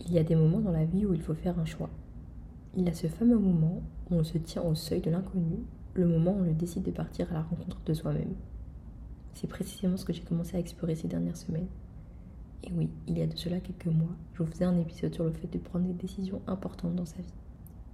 Il 0.00 0.12
y 0.12 0.18
a 0.18 0.24
des 0.24 0.34
moments 0.34 0.60
dans 0.60 0.72
la 0.72 0.84
vie 0.84 1.06
où 1.06 1.14
il 1.14 1.22
faut 1.22 1.34
faire 1.34 1.58
un 1.58 1.64
choix. 1.64 1.90
Il 2.76 2.84
y 2.84 2.88
a 2.88 2.92
ce 2.92 3.06
fameux 3.06 3.38
moment 3.38 3.82
où 4.10 4.16
on 4.16 4.24
se 4.24 4.38
tient 4.38 4.62
au 4.62 4.74
seuil 4.74 5.00
de 5.00 5.10
l'inconnu, 5.10 5.58
le 5.94 6.06
moment 6.06 6.32
où 6.32 6.44
on 6.44 6.52
décide 6.52 6.82
de 6.82 6.90
partir 6.90 7.30
à 7.30 7.34
la 7.34 7.42
rencontre 7.42 7.78
de 7.86 7.94
soi-même. 7.94 8.34
C'est 9.34 9.46
précisément 9.46 9.96
ce 9.96 10.04
que 10.04 10.12
j'ai 10.12 10.22
commencé 10.22 10.56
à 10.56 10.60
explorer 10.60 10.94
ces 10.94 11.08
dernières 11.08 11.36
semaines. 11.36 11.68
Et 12.64 12.72
oui, 12.72 12.90
il 13.06 13.18
y 13.18 13.22
a 13.22 13.26
de 13.26 13.36
cela 13.36 13.60
quelques 13.60 13.86
mois, 13.86 14.16
je 14.32 14.42
vous 14.42 14.50
faisais 14.50 14.64
un 14.64 14.78
épisode 14.78 15.14
sur 15.14 15.24
le 15.24 15.32
fait 15.32 15.46
de 15.46 15.58
prendre 15.58 15.86
des 15.86 15.92
décisions 15.92 16.40
importantes 16.46 16.94
dans 16.94 17.04
sa 17.04 17.18
vie. 17.18 17.34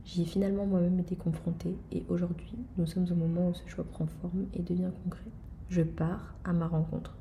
J'y 0.04 0.22
ai 0.22 0.24
finalement 0.24 0.66
moi-même 0.66 0.98
été 0.98 1.16
confrontée 1.16 1.76
et 1.92 2.04
aujourd'hui, 2.08 2.54
nous 2.78 2.86
sommes 2.86 3.06
au 3.10 3.14
moment 3.14 3.48
où 3.48 3.54
ce 3.54 3.68
choix 3.68 3.84
prend 3.84 4.06
forme 4.06 4.46
et 4.54 4.62
devient 4.62 4.90
concret. 5.04 5.30
Je 5.68 5.82
pars 5.82 6.34
à 6.44 6.52
ma 6.52 6.66
rencontre. 6.66 7.16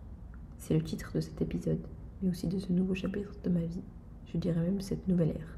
C'est 0.57 0.75
le 0.75 0.83
titre 0.83 1.11
de 1.13 1.21
cet 1.21 1.41
épisode, 1.41 1.81
mais 2.21 2.29
aussi 2.29 2.47
de 2.47 2.59
ce 2.59 2.71
nouveau 2.71 2.95
chapitre 2.95 3.33
de 3.43 3.49
ma 3.49 3.61
vie 3.61 3.81
je 4.31 4.37
dirais 4.37 4.61
même 4.61 4.81
cette 4.81 5.07
nouvelle 5.07 5.29
ère. 5.29 5.57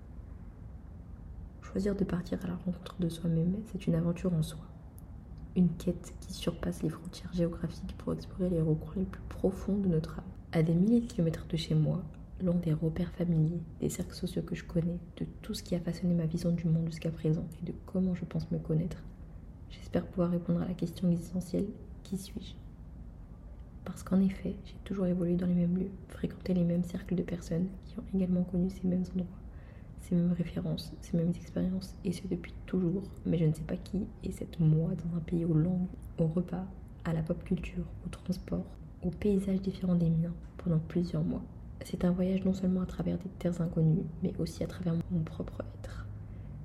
Choisir 1.62 1.96
de 1.96 2.04
partir 2.04 2.40
à 2.44 2.48
la 2.48 2.56
rencontre 2.56 2.96
de 3.00 3.10
soi-même, 3.10 3.56
c'est 3.66 3.88
une 3.88 3.96
aventure 3.96 4.34
en 4.34 4.44
soi. 4.44 4.60
Une 5.56 5.70
quête 5.70 6.14
qui 6.22 6.34
surpasse 6.34 6.82
les 6.84 6.90
frontières 6.90 7.34
géographiques 7.34 7.96
pour 7.98 8.14
explorer 8.14 8.50
les 8.50 8.62
recoins 8.62 8.94
les 8.98 9.06
plus 9.06 9.22
profonds 9.30 9.78
de 9.78 9.88
notre 9.88 10.20
âme. 10.20 10.26
À 10.54 10.64
des 10.64 10.74
milliers 10.74 11.02
de 11.02 11.06
kilomètres 11.06 11.48
de 11.48 11.58
chez 11.58 11.76
moi, 11.76 12.04
loin 12.42 12.56
des 12.56 12.74
repères 12.74 13.12
familiers, 13.12 13.62
des 13.80 13.90
cercles 13.90 14.16
sociaux 14.16 14.42
que 14.42 14.56
je 14.56 14.64
connais, 14.64 15.00
de 15.18 15.26
tout 15.42 15.54
ce 15.54 15.64
qui 15.64 15.76
a 15.76 15.80
façonné 15.80 16.14
ma 16.14 16.26
vision 16.26 16.52
du 16.52 16.66
monde 16.66 16.88
jusqu'à 16.88 17.12
présent 17.12 17.48
et 17.62 17.66
de 17.66 17.74
comment 17.86 18.16
je 18.16 18.26
pense 18.26 18.50
me 18.52 18.60
connaître, 18.60 18.98
j'espère 19.70 20.06
pouvoir 20.06 20.32
répondre 20.32 20.62
à 20.62 20.68
la 20.68 20.74
question 20.74 21.10
existentielle 21.10 21.68
qui 22.04 22.18
suis-je? 22.18 22.56
Parce 23.86 24.04
qu'en 24.04 24.20
effet, 24.22 24.56
j'ai 24.66 24.76
toujours 24.84 25.08
évolué 25.08 25.36
dans 25.36 25.48
les 25.48 25.54
mêmes 25.54 25.78
lieux, 25.78 25.92
fréquenté 26.10 26.54
les 26.54 26.64
mêmes 26.64 26.84
cercles 26.84 27.16
de 27.16 27.24
personnes 27.24 27.68
qui 27.86 27.98
ont 28.00 28.04
également 28.14 28.44
connu 28.44 28.70
ces 28.70 28.88
mêmes 28.88 29.06
endroits, 29.16 29.40
ces 30.02 30.16
mêmes 30.16 30.34
références, 30.34 30.94
ces 31.02 31.18
mêmes 31.18 31.32
expériences, 31.32 31.96
et 32.06 32.12
ce 32.12 32.28
depuis 32.28 32.54
toujours. 32.66 33.04
Mais 33.26 33.38
je 33.38 33.46
ne 33.46 33.54
sais 33.54 33.64
pas 33.64 33.78
qui 33.78 34.06
est 34.24 34.32
cette 34.32 34.60
moi 34.60 34.92
dans 34.96 35.18
un 35.18 35.22
pays 35.22 35.46
aux 35.46 35.54
langues, 35.54 35.88
aux 36.20 36.28
repas, 36.28 36.66
à 37.06 37.14
la 37.14 37.24
pop 37.24 37.44
culture, 37.44 37.86
au 38.06 38.10
transport, 38.10 38.66
aux 39.02 39.10
paysages 39.10 39.62
différents 39.62 39.96
des 39.96 40.10
miens 40.10 40.34
pendant 40.58 40.80
plusieurs 40.80 41.24
mois. 41.24 41.44
C'est 41.84 42.06
un 42.06 42.12
voyage 42.12 42.46
non 42.46 42.54
seulement 42.54 42.82
à 42.82 42.86
travers 42.86 43.18
des 43.18 43.30
terres 43.40 43.60
inconnues, 43.62 44.06
mais 44.22 44.34
aussi 44.38 44.64
à 44.64 44.68
travers 44.68 44.94
mon 45.10 45.24
propre 45.24 45.64
être. 45.80 46.06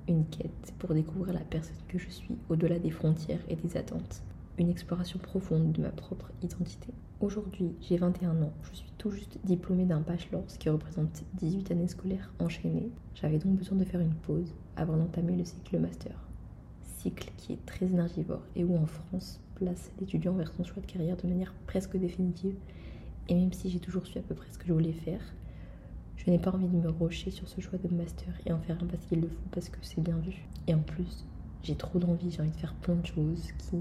Une 0.07 0.25
quête 0.25 0.73
pour 0.77 0.93
découvrir 0.93 1.33
la 1.33 1.41
personne 1.41 1.75
que 1.87 1.97
je 1.97 2.09
suis 2.09 2.37
au-delà 2.49 2.77
des 2.77 2.91
frontières 2.91 3.41
et 3.49 3.55
des 3.55 3.75
attentes 3.75 4.23
une 4.57 4.69
exploration 4.69 5.19
profonde 5.19 5.71
de 5.71 5.81
ma 5.81 5.89
propre 5.89 6.31
identité. 6.41 6.93
Aujourd'hui, 7.19 7.75
j'ai 7.81 7.97
21 7.97 8.41
ans, 8.41 8.53
je 8.63 8.75
suis 8.75 8.91
tout 8.97 9.11
juste 9.11 9.39
diplômée 9.43 9.85
d'un 9.85 10.01
bachelor, 10.01 10.43
ce 10.47 10.57
qui 10.57 10.69
représente 10.69 11.23
18 11.35 11.71
années 11.71 11.87
scolaires 11.87 12.31
enchaînées. 12.39 12.91
J'avais 13.15 13.37
donc 13.37 13.55
besoin 13.55 13.77
de 13.77 13.85
faire 13.85 14.01
une 14.01 14.13
pause 14.13 14.53
avant 14.75 14.97
d'entamer 14.97 15.35
le 15.35 15.45
cycle 15.45 15.79
master. 15.79 16.27
Cycle 16.83 17.31
qui 17.37 17.53
est 17.53 17.65
très 17.65 17.87
énergivore 17.87 18.43
et 18.55 18.63
où 18.63 18.75
en 18.77 18.85
France 18.85 19.41
place 19.55 19.91
l'étudiant 19.99 20.33
vers 20.33 20.51
son 20.53 20.63
choix 20.63 20.81
de 20.81 20.87
carrière 20.87 21.17
de 21.17 21.27
manière 21.27 21.53
presque 21.65 21.97
définitive. 21.97 22.55
Et 23.29 23.35
même 23.35 23.53
si 23.53 23.69
j'ai 23.69 23.79
toujours 23.79 24.05
su 24.05 24.17
à 24.17 24.21
peu 24.21 24.35
près 24.35 24.51
ce 24.51 24.57
que 24.57 24.67
je 24.67 24.73
voulais 24.73 24.93
faire, 24.93 25.21
je 26.15 26.29
n'ai 26.29 26.39
pas 26.39 26.51
envie 26.51 26.67
de 26.67 26.75
me 26.75 26.89
rocher 26.89 27.31
sur 27.31 27.47
ce 27.47 27.61
choix 27.61 27.77
de 27.77 27.93
master 27.93 28.33
et 28.45 28.51
en 28.51 28.59
faire 28.59 28.77
un 28.81 28.85
parce 28.85 29.05
qu'il 29.05 29.21
le 29.21 29.27
faut, 29.27 29.49
parce 29.51 29.69
que 29.69 29.77
c'est 29.81 30.01
bien 30.01 30.17
vu. 30.17 30.47
Et 30.67 30.73
en 30.73 30.79
plus, 30.79 31.25
j'ai 31.63 31.75
trop 31.75 31.99
d'envie, 31.99 32.31
j'ai 32.31 32.41
envie 32.41 32.51
de 32.51 32.55
faire 32.57 32.75
plein 32.75 32.95
de 32.95 33.05
choses 33.05 33.51
qui 33.57 33.77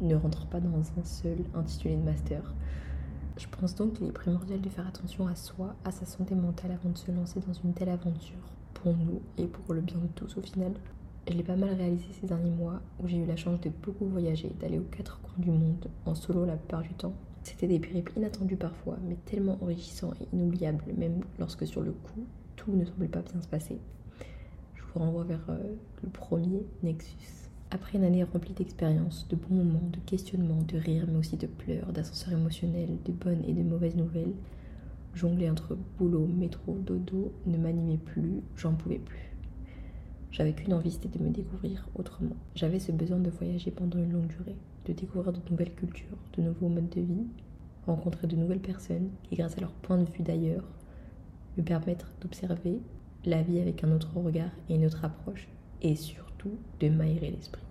ne 0.00 0.14
rentre 0.14 0.46
pas 0.46 0.60
dans 0.60 0.78
un 0.78 1.04
seul 1.04 1.38
intitulé 1.54 1.96
de 1.96 2.02
master. 2.02 2.54
Je 3.36 3.46
pense 3.48 3.74
donc 3.74 3.94
qu'il 3.94 4.06
est 4.06 4.12
primordial 4.12 4.60
de 4.60 4.68
faire 4.68 4.86
attention 4.86 5.26
à 5.26 5.34
soi, 5.34 5.74
à 5.84 5.90
sa 5.90 6.06
santé 6.06 6.34
mentale 6.34 6.72
avant 6.72 6.90
de 6.90 6.96
se 6.96 7.10
lancer 7.10 7.40
dans 7.46 7.52
une 7.52 7.74
telle 7.74 7.90
aventure, 7.90 8.38
pour 8.74 8.96
nous 8.96 9.20
et 9.36 9.46
pour 9.46 9.74
le 9.74 9.80
bien 9.80 9.98
de 9.98 10.06
tous 10.14 10.38
au 10.38 10.42
final. 10.42 10.72
Je 11.28 11.34
l'ai 11.34 11.42
pas 11.42 11.56
mal 11.56 11.74
réalisé 11.74 12.06
ces 12.20 12.26
derniers 12.26 12.50
mois 12.50 12.80
où 13.02 13.08
j'ai 13.08 13.18
eu 13.18 13.26
la 13.26 13.36
chance 13.36 13.60
de 13.60 13.70
beaucoup 13.82 14.06
voyager, 14.06 14.52
d'aller 14.60 14.78
aux 14.78 14.84
quatre 14.84 15.20
coins 15.20 15.34
du 15.38 15.50
monde, 15.50 15.88
en 16.04 16.14
solo 16.14 16.44
la 16.44 16.56
plupart 16.56 16.82
du 16.82 16.94
temps. 16.94 17.14
C'était 17.42 17.66
des 17.66 17.78
périples 17.78 18.12
inattendus 18.16 18.56
parfois, 18.56 18.96
mais 19.06 19.16
tellement 19.24 19.58
enrichissants 19.60 20.12
et 20.20 20.34
inoubliables, 20.34 20.84
même 20.96 21.20
lorsque 21.38 21.66
sur 21.66 21.80
le 21.80 21.92
coup, 21.92 22.24
tout 22.56 22.72
ne 22.72 22.84
semblait 22.84 23.08
pas 23.08 23.22
bien 23.22 23.40
se 23.42 23.48
passer. 23.48 23.78
Je 24.74 24.82
vous 24.82 25.00
renvoie 25.00 25.24
vers 25.24 25.44
euh, 25.50 25.74
le 26.02 26.08
premier, 26.08 26.64
Nexus. 26.82 27.50
Après 27.76 27.98
une 27.98 28.04
année 28.04 28.24
remplie 28.24 28.54
d'expériences, 28.54 29.28
de 29.28 29.36
bons 29.36 29.56
moments, 29.56 29.90
de 29.92 29.98
questionnements, 30.06 30.62
de 30.66 30.78
rires, 30.78 31.04
mais 31.08 31.18
aussi 31.18 31.36
de 31.36 31.46
pleurs, 31.46 31.92
d'ascenseurs 31.92 32.32
émotionnels, 32.32 32.96
de 33.04 33.12
bonnes 33.12 33.44
et 33.46 33.52
de 33.52 33.62
mauvaises 33.62 33.96
nouvelles, 33.96 34.32
jongler 35.12 35.50
entre 35.50 35.76
boulot, 35.98 36.26
métro, 36.26 36.78
dodo 36.86 37.34
ne 37.44 37.58
m'animait 37.58 37.98
plus, 37.98 38.40
j'en 38.56 38.72
pouvais 38.72 38.98
plus. 38.98 39.36
J'avais 40.30 40.54
qu'une 40.54 40.72
envie, 40.72 40.90
c'était 40.90 41.18
de 41.18 41.22
me 41.22 41.28
découvrir 41.28 41.86
autrement. 41.94 42.36
J'avais 42.54 42.78
ce 42.78 42.92
besoin 42.92 43.18
de 43.18 43.28
voyager 43.28 43.70
pendant 43.70 43.98
une 43.98 44.12
longue 44.12 44.28
durée, 44.28 44.56
de 44.86 44.94
découvrir 44.94 45.34
de 45.34 45.40
nouvelles 45.50 45.74
cultures, 45.74 46.16
de 46.38 46.40
nouveaux 46.40 46.70
modes 46.70 46.88
de 46.88 47.02
vie, 47.02 47.26
rencontrer 47.86 48.26
de 48.26 48.36
nouvelles 48.36 48.60
personnes 48.60 49.10
qui, 49.24 49.36
grâce 49.36 49.58
à 49.58 49.60
leur 49.60 49.72
point 49.72 49.98
de 49.98 50.10
vue 50.10 50.22
d'ailleurs, 50.22 50.64
me 51.58 51.62
permettre 51.62 52.10
d'observer 52.22 52.80
la 53.26 53.42
vie 53.42 53.60
avec 53.60 53.84
un 53.84 53.92
autre 53.92 54.16
regard 54.16 54.52
et 54.70 54.76
une 54.76 54.86
autre 54.86 55.04
approche, 55.04 55.46
et 55.82 55.94
sur 55.94 56.26
de 56.80 56.88
m'aérer 56.88 57.30
l'esprit. 57.30 57.65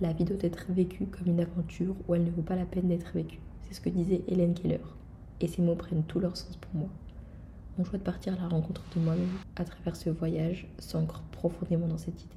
La 0.00 0.12
vie 0.12 0.24
doit 0.24 0.36
être 0.42 0.66
vécue 0.70 1.06
comme 1.06 1.26
une 1.26 1.40
aventure 1.40 1.96
où 2.06 2.14
elle 2.14 2.24
ne 2.24 2.30
vaut 2.30 2.42
pas 2.42 2.54
la 2.54 2.66
peine 2.66 2.86
d'être 2.86 3.12
vécue. 3.14 3.40
C'est 3.62 3.74
ce 3.74 3.80
que 3.80 3.90
disait 3.90 4.22
Hélène 4.28 4.54
Keller. 4.54 4.78
Et 5.40 5.48
ces 5.48 5.60
mots 5.60 5.74
prennent 5.74 6.04
tout 6.04 6.20
leur 6.20 6.36
sens 6.36 6.56
pour 6.56 6.72
moi. 6.72 6.88
Mon 7.76 7.84
choix 7.84 7.98
de 7.98 8.04
partir 8.04 8.34
à 8.34 8.36
la 8.36 8.48
rencontre 8.48 8.84
de 8.94 9.00
moi-même 9.00 9.38
à 9.56 9.64
travers 9.64 9.96
ce 9.96 10.10
voyage 10.10 10.68
s'ancre 10.78 11.22
profondément 11.32 11.88
dans 11.88 11.98
cette 11.98 12.22
idée. 12.22 12.36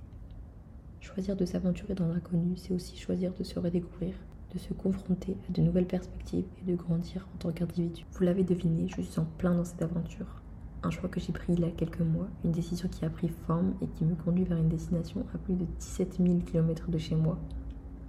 Choisir 1.01 1.35
de 1.35 1.45
s'aventurer 1.45 1.93
dans 1.93 2.07
l'inconnu, 2.07 2.57
c'est 2.57 2.73
aussi 2.73 2.97
choisir 2.97 3.31
de 3.33 3.43
se 3.43 3.59
redécouvrir, 3.59 4.15
de 4.53 4.59
se 4.59 4.73
confronter 4.73 5.37
à 5.47 5.51
de 5.51 5.61
nouvelles 5.61 5.87
perspectives 5.87 6.45
et 6.61 6.71
de 6.71 6.75
grandir 6.75 7.27
en 7.35 7.37
tant 7.37 7.51
qu'individu. 7.51 8.05
Vous 8.11 8.23
l'avez 8.23 8.43
deviné, 8.43 8.87
je 8.87 9.01
suis 9.01 9.19
en 9.19 9.25
plein 9.37 9.53
dans 9.53 9.65
cette 9.65 9.81
aventure 9.83 10.41
un 10.83 10.89
choix 10.89 11.09
que 11.09 11.19
j'ai 11.19 11.31
pris 11.31 11.53
il 11.53 11.59
y 11.59 11.65
a 11.65 11.71
quelques 11.71 12.01
mois, 12.01 12.27
une 12.43 12.51
décision 12.51 12.89
qui 12.89 13.05
a 13.05 13.09
pris 13.09 13.29
forme 13.29 13.73
et 13.81 13.87
qui 13.87 14.03
me 14.03 14.15
conduit 14.15 14.43
vers 14.43 14.57
une 14.57 14.69
destination 14.69 15.25
à 15.33 15.37
plus 15.37 15.55
de 15.55 15.65
17 15.79 16.17
000 16.17 16.39
km 16.39 16.89
de 16.89 16.97
chez 16.97 17.15
moi. 17.15 17.37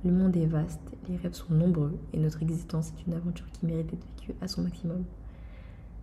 Le 0.04 0.12
monde 0.12 0.36
est 0.36 0.46
vaste, 0.46 0.80
les 1.08 1.16
rêves 1.16 1.34
sont 1.34 1.52
nombreux 1.52 1.98
et 2.12 2.18
notre 2.18 2.42
existence 2.42 2.92
est 2.92 3.06
une 3.06 3.14
aventure 3.14 3.46
qui 3.52 3.66
mérite 3.66 3.88
d'être 3.88 4.06
vécue 4.18 4.34
à 4.40 4.48
son 4.48 4.62
maximum. 4.62 5.04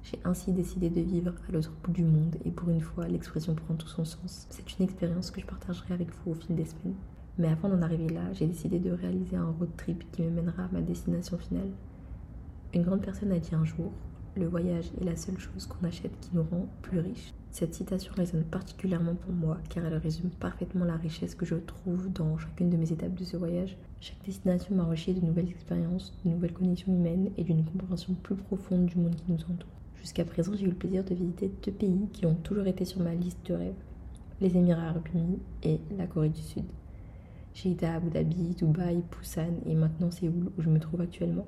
J'ai 0.03 0.19
ainsi 0.23 0.53
décidé 0.53 0.89
de 0.89 1.01
vivre 1.01 1.33
à 1.47 1.51
l'autre 1.51 1.73
bout 1.83 1.91
du 1.91 2.03
monde 2.03 2.37
et 2.45 2.51
pour 2.51 2.69
une 2.69 2.81
fois, 2.81 3.07
l'expression 3.07 3.55
prend 3.55 3.73
tout 3.73 3.87
son 3.87 4.05
sens. 4.05 4.47
C'est 4.49 4.77
une 4.77 4.85
expérience 4.85 5.31
que 5.31 5.41
je 5.41 5.45
partagerai 5.45 5.93
avec 5.93 6.09
vous 6.11 6.31
au 6.31 6.35
fil 6.35 6.55
des 6.55 6.65
semaines. 6.65 6.95
Mais 7.37 7.49
avant 7.49 7.69
d'en 7.69 7.81
arriver 7.81 8.09
là, 8.09 8.31
j'ai 8.33 8.47
décidé 8.47 8.79
de 8.79 8.91
réaliser 8.91 9.35
un 9.35 9.49
road 9.59 9.69
trip 9.77 10.09
qui 10.11 10.21
me 10.21 10.29
mènera 10.29 10.63
à 10.63 10.69
ma 10.71 10.81
destination 10.81 11.37
finale. 11.37 11.69
Une 12.73 12.83
grande 12.83 13.01
personne 13.01 13.31
a 13.31 13.39
dit 13.39 13.55
un 13.55 13.65
jour 13.65 13.91
le 14.39 14.47
voyage 14.47 14.89
est 14.99 15.03
la 15.03 15.15
seule 15.15 15.37
chose 15.37 15.67
qu'on 15.67 15.85
achète 15.85 16.17
qui 16.21 16.29
nous 16.33 16.43
rend 16.43 16.67
plus 16.81 16.99
riches. 16.99 17.33
Cette 17.51 17.73
citation 17.73 18.13
résonne 18.15 18.43
particulièrement 18.43 19.15
pour 19.15 19.33
moi 19.33 19.57
car 19.69 19.85
elle 19.85 19.97
résume 19.97 20.29
parfaitement 20.29 20.85
la 20.85 20.95
richesse 20.95 21.35
que 21.35 21.45
je 21.45 21.55
trouve 21.55 22.11
dans 22.13 22.37
chacune 22.37 22.69
de 22.69 22.77
mes 22.77 22.91
étapes 22.91 23.15
de 23.15 23.23
ce 23.23 23.37
voyage. 23.37 23.77
Chaque 23.99 24.23
destination 24.25 24.75
m'a 24.75 24.83
enrichi 24.83 25.13
de 25.13 25.25
nouvelles 25.25 25.49
expériences, 25.49 26.13
de 26.23 26.29
nouvelles 26.29 26.53
connexions 26.53 26.93
humaines 26.93 27.31
et 27.37 27.43
d'une 27.43 27.65
compréhension 27.65 28.13
plus 28.23 28.35
profonde 28.35 28.85
du 28.85 28.97
monde 28.97 29.15
qui 29.15 29.31
nous 29.31 29.41
entoure. 29.41 29.69
Jusqu'à 29.99 30.23
présent, 30.23 30.53
j'ai 30.55 30.65
eu 30.65 30.69
le 30.69 30.75
plaisir 30.75 31.03
de 31.03 31.13
visiter 31.13 31.51
deux 31.65 31.71
pays 31.71 32.07
qui 32.13 32.25
ont 32.25 32.35
toujours 32.35 32.67
été 32.67 32.85
sur 32.85 33.01
ma 33.01 33.13
liste 33.13 33.45
de 33.45 33.53
rêves 33.53 33.73
les 34.41 34.55
Émirats 34.55 34.89
arabes 34.89 35.07
unis 35.13 35.39
et 35.63 35.79
la 35.97 36.07
Corée 36.07 36.29
du 36.29 36.41
Sud. 36.41 36.63
J'ai 37.53 37.71
été 37.71 37.85
à 37.85 37.95
Abu 37.95 38.09
Dhabi, 38.09 38.55
Dubaï, 38.55 39.03
Busan 39.11 39.53
et 39.65 39.75
maintenant 39.75 40.11
Séoul 40.11 40.51
où 40.57 40.61
je 40.61 40.69
me 40.69 40.79
trouve 40.79 41.01
actuellement. 41.01 41.45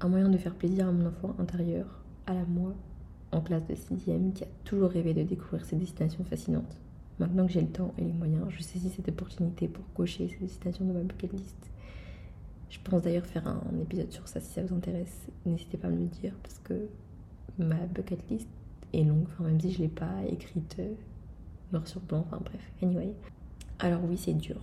Un 0.00 0.08
moyen 0.08 0.28
de 0.28 0.36
faire 0.36 0.54
plaisir 0.54 0.88
à 0.88 0.92
mon 0.92 1.06
enfant 1.06 1.36
intérieur, 1.38 2.02
à 2.26 2.34
la 2.34 2.44
moi, 2.44 2.74
en 3.32 3.40
classe 3.40 3.66
de 3.66 3.74
6ème, 3.74 4.32
qui 4.32 4.44
a 4.44 4.48
toujours 4.64 4.90
rêvé 4.90 5.14
de 5.14 5.22
découvrir 5.22 5.64
ces 5.64 5.76
destinations 5.76 6.24
fascinantes. 6.24 6.80
Maintenant 7.18 7.46
que 7.46 7.52
j'ai 7.52 7.60
le 7.60 7.68
temps 7.68 7.94
et 7.98 8.02
les 8.02 8.12
moyens, 8.12 8.46
je 8.48 8.62
saisis 8.62 8.90
cette 8.90 9.08
opportunité 9.08 9.68
pour 9.68 9.84
cocher 9.94 10.28
ces 10.28 10.38
destinations 10.38 10.84
dans 10.84 10.94
ma 10.94 11.00
bucket 11.00 11.32
list. 11.32 11.70
Je 12.70 12.78
pense 12.82 13.02
d'ailleurs 13.02 13.26
faire 13.26 13.46
un, 13.46 13.62
épisode 13.80 14.10
sur 14.10 14.26
ça 14.26 14.40
si 14.40 14.52
ça 14.52 14.62
vous 14.64 14.74
intéresse. 14.74 15.28
N'hésitez 15.46 15.76
pas 15.76 15.88
à 15.88 15.90
me 15.90 15.98
le 15.98 16.06
dire 16.06 16.34
parce 16.42 16.58
que 16.58 16.88
ma 17.58 17.76
bucket 17.86 18.18
list 18.30 18.48
est 18.92 19.04
longue, 19.04 19.26
enfin 19.26 19.44
même 19.44 19.60
si 19.60 19.72
je 19.72 19.78
ne 19.78 19.82
l'ai 19.84 19.88
pas 19.88 20.24
écrite 20.28 20.76
euh, 20.80 20.92
noir 21.72 21.86
sur 21.86 22.00
blanc, 22.00 22.24
enfin 22.26 22.40
bref, 22.44 22.72
anyway. 22.82 23.12
Alors 23.78 24.00
oui, 24.04 24.16
c'est 24.16 24.34
dur. 24.34 24.56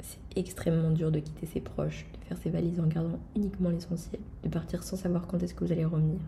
C'est 0.00 0.20
extrêmement 0.36 0.92
dur 0.92 1.10
de 1.10 1.18
quitter 1.18 1.46
ses 1.46 1.60
proches, 1.60 2.06
de 2.20 2.24
faire 2.26 2.38
ses 2.38 2.50
valises 2.50 2.78
en 2.78 2.86
gardant 2.86 3.18
uniquement 3.34 3.70
l'essentiel, 3.70 4.20
de 4.44 4.48
partir 4.48 4.84
sans 4.84 4.96
savoir 4.96 5.26
quand 5.26 5.42
est-ce 5.42 5.54
que 5.54 5.64
vous 5.64 5.72
allez 5.72 5.84
revenir, 5.84 6.20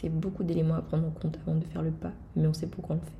c'est 0.00 0.08
beaucoup 0.08 0.44
d'éléments 0.44 0.76
à 0.76 0.82
prendre 0.82 1.06
en 1.06 1.10
compte 1.10 1.38
avant 1.44 1.56
de 1.56 1.64
faire 1.64 1.82
le 1.82 1.90
pas, 1.90 2.12
mais 2.36 2.46
on 2.46 2.52
sait 2.52 2.68
pourquoi 2.68 2.96
on 2.96 2.98
le 3.00 3.04
fait. 3.04 3.12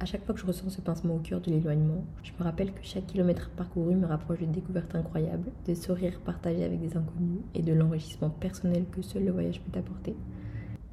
À 0.00 0.04
chaque 0.04 0.24
fois 0.24 0.34
que 0.34 0.40
je 0.40 0.46
ressens 0.46 0.70
ce 0.70 0.80
pincement 0.80 1.14
au 1.14 1.20
cœur 1.20 1.40
de 1.40 1.50
l'éloignement, 1.50 2.04
je 2.24 2.32
me 2.32 2.42
rappelle 2.42 2.72
que 2.72 2.82
chaque 2.82 3.06
kilomètre 3.06 3.50
parcouru 3.50 3.94
me 3.94 4.06
rapproche 4.06 4.40
de 4.40 4.46
découvertes 4.46 4.96
incroyables, 4.96 5.52
de 5.66 5.74
sourires 5.74 6.18
partagés 6.20 6.64
avec 6.64 6.80
des 6.80 6.96
inconnus 6.96 7.38
et 7.54 7.62
de 7.62 7.72
l'enrichissement 7.72 8.30
personnel 8.30 8.84
que 8.90 9.00
seul 9.00 9.24
le 9.24 9.30
voyage 9.30 9.60
peut 9.60 9.78
apporter. 9.78 10.16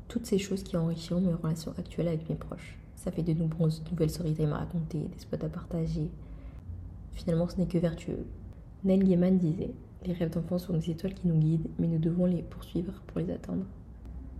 Toutes 0.08 0.28
ces 0.28 0.38
choses 0.38 0.62
qui 0.62 0.78
enrichiront 0.78 1.22
mes 1.22 1.34
relations 1.34 1.74
actuelles 1.78 2.10
avec 2.10 2.30
mes 2.30 2.36
proches. 2.36 2.78
Ça 2.96 3.12
fait 3.12 3.24
de 3.24 3.34
nombreuses 3.34 3.82
nouvelles 3.90 4.12
storytime 4.12 4.54
à 4.54 4.60
raconter, 4.60 5.00
des 5.00 5.20
spots 5.20 5.44
à 5.44 5.50
partager. 5.50 6.12
Finalement, 7.14 7.50
ce 7.50 7.58
n'est 7.58 7.68
que 7.68 7.80
vertueux. 7.80 8.28
Neil 8.84 9.00
Gaiman 9.00 9.40
disait 9.40 9.74
Les 10.06 10.14
rêves 10.14 10.30
d'enfants 10.30 10.60
sont 10.60 10.74
des 10.74 10.92
étoiles 10.92 11.16
qui 11.16 11.28
nous 11.28 11.40
guident, 11.40 11.70
mais 11.80 11.88
nous 11.88 12.00
devons 12.00 12.28
les 12.28 12.44
poursuivre 12.44 12.94
pour 13.08 13.20
les 13.20 13.32
atteindre. 13.32 13.66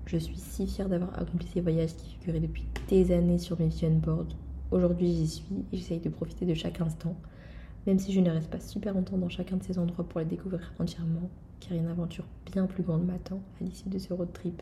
Je 0.06 0.18
suis 0.18 0.38
si 0.38 0.68
fière 0.68 0.90
d'avoir 0.90 1.18
accompli 1.18 1.48
ces 1.48 1.62
voyages 1.62 1.96
qui 1.96 2.10
figuraient 2.16 2.40
depuis 2.40 2.68
des 2.90 3.12
années 3.14 3.38
sur 3.38 3.60
mes 3.60 3.68
vision 3.68 3.92
boards. 3.92 4.36
Aujourd'hui, 4.72 5.14
j'y 5.14 5.28
suis 5.28 5.66
et 5.72 5.78
j'essaye 5.78 6.00
de 6.00 6.10
profiter 6.10 6.46
de 6.46 6.54
chaque 6.54 6.82
instant, 6.82 7.16
même 7.88 8.00
si 8.00 8.12
je 8.12 8.20
ne 8.20 8.30
reste 8.30 8.50
pas 8.50 8.60
super 8.60 8.94
longtemps 8.94 9.18
dans 9.18 9.30
chacun 9.30 9.58
de 9.58 9.64
ces 9.64 9.80
endroits 9.80 10.08
pour 10.08 10.20
les 10.20 10.26
découvrir 10.26 10.74
entièrement, 10.80 11.30
car 11.60 11.78
une 11.78 11.88
aventure 11.88 12.26
bien 12.52 12.66
plus 12.66 12.84
grande 12.84 13.06
m'attend 13.06 13.42
à 13.60 13.64
l'issue 13.64 13.90
de 13.90 14.00
ce 14.00 14.14
road 14.14 14.34
trip. 14.34 14.62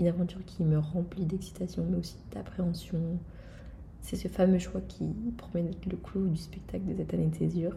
Une 0.00 0.08
aventure 0.08 0.44
qui 0.44 0.64
me 0.64 0.78
remplit 0.78 1.26
d'excitation, 1.26 1.86
mais 1.88 1.98
aussi 1.98 2.16
d'appréhension. 2.32 3.00
C'est 4.00 4.16
ce 4.16 4.28
fameux 4.28 4.58
choix 4.58 4.80
qui 4.80 5.14
promet 5.36 5.64
d'être 5.64 5.86
le 5.86 5.96
clou 5.96 6.28
du 6.28 6.36
spectacle 6.36 6.86
de 6.86 6.96
cette 6.96 7.14
année 7.14 7.28
de 7.28 7.36
césure. 7.36 7.76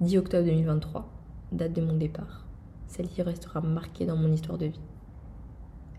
10 0.00 0.18
octobre 0.18 0.44
2023, 0.44 1.08
date 1.52 1.72
de 1.72 1.82
mon 1.82 1.96
départ. 1.96 2.46
Celle-ci 2.88 3.22
restera 3.22 3.60
marquée 3.60 4.06
dans 4.06 4.16
mon 4.16 4.32
histoire 4.32 4.58
de 4.58 4.66
vie. 4.66 4.80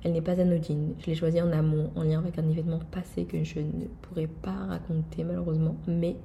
Elle 0.03 0.11
n'est 0.11 0.21
pas 0.21 0.39
anodine, 0.39 0.95
je 0.99 1.05
l'ai 1.05 1.15
choisie 1.15 1.41
en 1.41 1.51
amont, 1.51 1.91
en 1.95 2.03
lien 2.03 2.19
avec 2.19 2.37
un 2.37 2.49
événement 2.49 2.79
passé 2.91 3.23
que 3.23 3.43
je 3.43 3.59
ne 3.59 3.85
pourrais 4.01 4.27
pas 4.27 4.65
raconter 4.67 5.23
malheureusement, 5.23 5.77
mais 5.87 6.17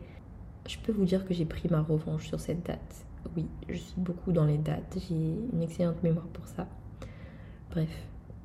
je 0.66 0.78
peux 0.78 0.92
vous 0.92 1.04
dire 1.04 1.24
que 1.24 1.32
j'ai 1.32 1.44
pris 1.44 1.68
ma 1.70 1.80
revanche 1.80 2.26
sur 2.26 2.40
cette 2.40 2.66
date. 2.66 3.06
Oui, 3.36 3.46
je 3.68 3.76
suis 3.76 4.00
beaucoup 4.00 4.32
dans 4.32 4.44
les 4.44 4.58
dates, 4.58 4.98
j'ai 5.08 5.14
une 5.52 5.62
excellente 5.62 6.02
mémoire 6.02 6.26
pour 6.26 6.46
ça. 6.48 6.66
Bref, 7.70 7.88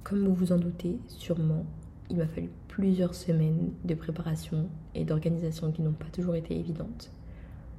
comme 0.04 0.24
vous 0.28 0.36
vous 0.36 0.52
en 0.52 0.58
doutez, 0.58 1.00
sûrement, 1.08 1.66
il 2.10 2.18
m'a 2.18 2.28
fallu 2.28 2.50
plusieurs 2.68 3.16
semaines 3.16 3.72
de 3.84 3.96
préparation 3.96 4.68
et 4.94 5.04
d'organisation 5.04 5.72
qui 5.72 5.82
n'ont 5.82 5.94
pas 5.94 6.10
toujours 6.12 6.36
été 6.36 6.56
évidentes. 6.60 7.12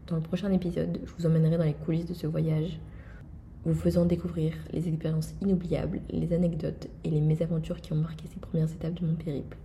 Dans 0.09 0.17
le 0.17 0.23
prochain 0.23 0.51
épisode, 0.51 0.99
je 1.05 1.11
vous 1.17 1.27
emmènerai 1.27 1.57
dans 1.57 1.65
les 1.65 1.75
coulisses 1.75 2.07
de 2.07 2.15
ce 2.15 2.27
voyage, 2.27 2.81
vous 3.65 3.75
faisant 3.75 4.05
découvrir 4.05 4.53
les 4.73 4.89
expériences 4.89 5.35
inoubliables, 5.41 6.01
les 6.11 6.33
anecdotes 6.33 6.89
et 7.03 7.11
les 7.11 7.21
mésaventures 7.21 7.81
qui 7.81 7.93
ont 7.93 7.97
marqué 7.97 8.25
ces 8.33 8.41
premières 8.41 8.71
étapes 8.71 8.95
de 8.95 9.07
mon 9.07 9.15
périple. 9.15 9.57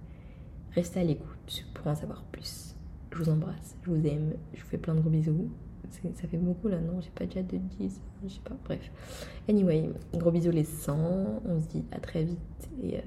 Restez 0.74 1.02
à 1.02 1.04
l'écoute 1.04 1.66
pour 1.74 1.88
en 1.88 1.96
savoir 1.96 2.24
plus. 2.24 2.76
Je 3.12 3.18
vous 3.18 3.30
embrasse, 3.30 3.76
je 3.84 3.92
vous 3.92 4.08
aime, 4.08 4.34
je 4.54 4.62
vous 4.62 4.68
fais 4.68 4.78
plein 4.78 4.96
de 4.96 5.02
gros 5.02 5.10
bisous. 5.10 5.50
Ça 5.90 6.28
fait 6.28 6.38
beaucoup 6.38 6.68
là, 6.68 6.80
non? 6.80 7.02
J'ai 7.02 7.10
pas 7.10 7.26
déjà 7.26 7.42
de 7.42 7.58
10, 7.58 8.02
je 8.24 8.30
sais 8.30 8.40
pas, 8.42 8.56
bref. 8.64 8.92
Anyway, 9.50 9.90
gros 10.14 10.32
bisous 10.32 10.52
les 10.52 10.64
100, 10.64 11.42
on 11.46 11.60
se 11.60 11.68
dit 11.68 11.84
à 11.92 12.00
très 12.00 12.24
vite 12.24 12.70
et 12.84 12.98
euh, 12.98 13.02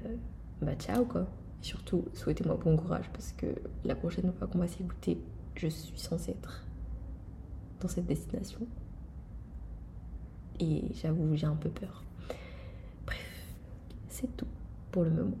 bah 0.61 0.75
ciao 0.75 1.05
quoi. 1.05 1.21
Et 1.61 1.65
surtout, 1.65 2.05
souhaitez-moi 2.13 2.59
bon 2.61 2.75
courage 2.75 3.09
parce 3.13 3.31
que 3.31 3.47
la 3.85 3.95
prochaine 3.95 4.31
fois 4.33 4.47
qu'on 4.47 4.59
va 4.59 4.67
s'y 4.67 4.83
goûter, 4.83 5.17
je 5.55 5.67
suis 5.67 5.97
censée 5.97 6.31
être 6.31 6.65
dans 7.79 7.87
cette 7.87 8.05
destination. 8.05 8.67
Et 10.59 10.83
j'avoue, 10.93 11.35
j'ai 11.35 11.47
un 11.47 11.55
peu 11.55 11.69
peur. 11.69 12.03
Bref, 13.05 13.45
c'est 14.09 14.35
tout 14.37 14.47
pour 14.91 15.03
le 15.03 15.11
moment. 15.11 15.37